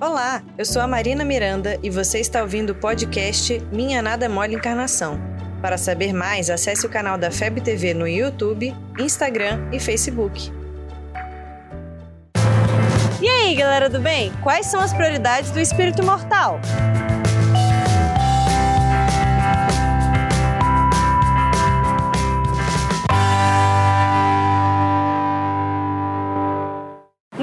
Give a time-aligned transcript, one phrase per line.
[0.00, 4.56] Olá, eu sou a Marina Miranda e você está ouvindo o podcast Minha Nada Mole
[4.56, 5.20] Encarnação.
[5.62, 10.52] Para saber mais, acesse o canal da FEB TV no YouTube, Instagram e Facebook.
[13.22, 14.32] E aí, galera do bem?
[14.42, 16.60] Quais são as prioridades do espírito imortal?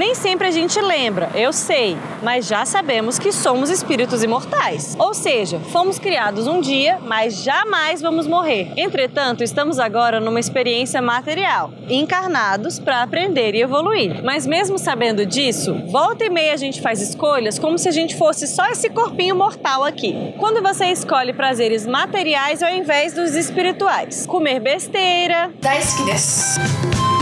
[0.01, 4.95] Nem sempre a gente lembra, eu sei, mas já sabemos que somos espíritos imortais.
[4.98, 8.75] Ou seja, fomos criados um dia, mas jamais vamos morrer.
[8.77, 14.23] Entretanto, estamos agora numa experiência material, encarnados para aprender e evoluir.
[14.23, 18.16] Mas mesmo sabendo disso, volta e meia a gente faz escolhas como se a gente
[18.16, 20.34] fosse só esse corpinho mortal aqui.
[20.38, 27.20] Quando você escolhe prazeres materiais ao invés dos espirituais, comer besteira, 大好きです。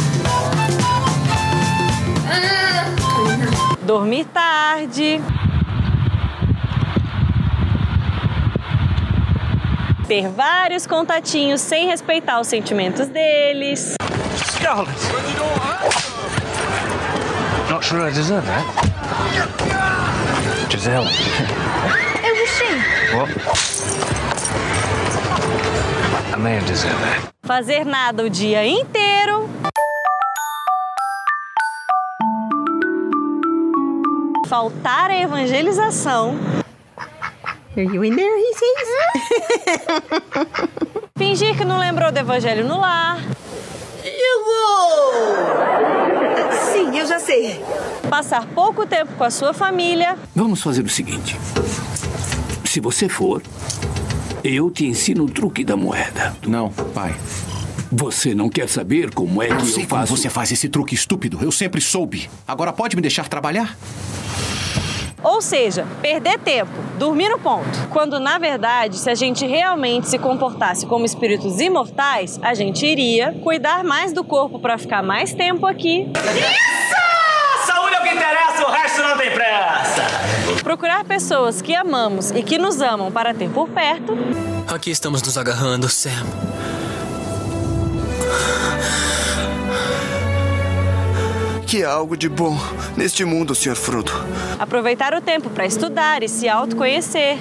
[3.90, 5.20] Dormir tarde,
[10.08, 13.96] ter vários contatinhos sem respeitar os sentimentos deles,
[14.46, 14.96] Scarlet!
[17.72, 18.64] Not sure I deserve that.
[20.70, 21.08] Giselle.
[22.24, 22.78] Eu gostei.
[23.18, 23.31] What?
[26.31, 27.30] I may have deserved that.
[27.50, 28.98] fazer nada o dia inteiro.
[34.50, 36.36] Faltar a evangelização.
[41.16, 43.19] Fingir que não lembrou do evangelho no lar.
[46.73, 47.64] Sim, eu já sei.
[48.09, 50.17] Passar pouco tempo com a sua família.
[50.36, 51.38] Vamos fazer o seguinte.
[52.66, 53.44] Se você for,
[54.44, 56.36] eu te ensino o truque da moeda.
[56.47, 57.13] Não, pai.
[57.92, 60.16] Você não quer saber como é que Eu eu, sei como faço?
[60.16, 61.40] você faz esse truque estúpido.
[61.42, 62.30] Eu sempre soube.
[62.48, 63.76] Agora pode me deixar trabalhar?
[65.22, 67.88] Ou seja, perder tempo, dormir no ponto.
[67.92, 73.34] Quando na verdade, se a gente realmente se comportasse como espíritos imortais, a gente iria
[73.44, 76.09] cuidar mais do corpo para ficar mais tempo aqui,
[77.66, 80.03] Saúde é o que interessa, o resto não tem pressa.
[80.63, 84.18] procurar pessoas que amamos e que nos amam para ter por perto,
[84.74, 86.12] Aqui estamos nos agarrando, Sam.
[91.69, 92.57] Que há algo de bom
[92.97, 93.75] neste mundo, Sr.
[93.75, 94.12] Frodo.
[94.57, 97.38] aproveitar o tempo para estudar e se autoconhecer.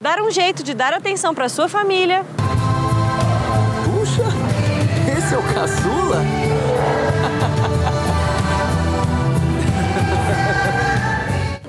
[0.00, 2.24] Dar um jeito de dar atenção para sua família,
[3.84, 4.22] Puxa,
[5.16, 6.22] esse é o caçula?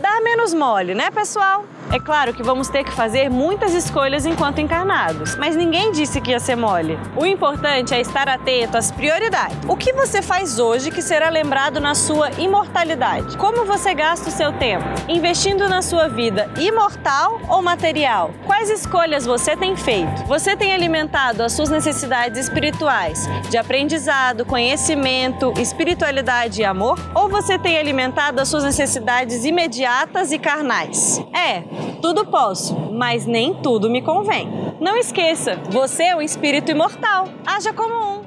[0.02, 1.66] dar menos mole, né, pessoal?
[1.92, 6.30] É claro que vamos ter que fazer muitas escolhas enquanto encarnados, mas ninguém disse que
[6.30, 7.00] ia ser mole.
[7.16, 9.58] O importante é estar atento às prioridades.
[9.68, 13.36] O que você faz hoje que será lembrado na sua imortalidade?
[13.38, 14.86] Como você gasta o seu tempo?
[15.08, 18.32] Investindo na sua vida imortal ou material?
[18.46, 20.26] Quais escolhas você tem feito?
[20.28, 27.00] Você tem alimentado as suas necessidades espirituais de aprendizado, conhecimento, espiritualidade e amor?
[27.16, 31.20] Ou você tem alimentado as suas necessidades imediatas e carnais?
[31.34, 34.48] É, tudo posso, mas nem tudo me convém.
[34.80, 37.28] Não esqueça, você é um espírito imortal.
[37.46, 38.22] Haja como um.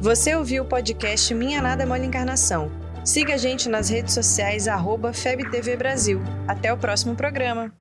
[0.00, 2.70] Você ouviu o podcast Minha Nada Mole Encarnação.
[3.04, 6.22] Siga a gente nas redes sociais, arroba FebTV Brasil.
[6.46, 7.74] Até o próximo programa.